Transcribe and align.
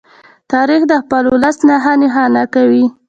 تاریخ 0.53 0.81
د 0.87 0.93
خپل 1.03 1.23
ولس 1.33 1.57
نښان 1.67 1.97
نښه 2.03 2.43
کوي. 2.53 2.85